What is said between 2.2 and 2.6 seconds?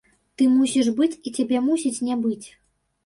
быць.